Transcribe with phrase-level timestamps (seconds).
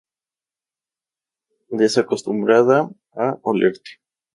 [1.83, 2.79] Desacostumbrada
[3.25, 3.91] a olerte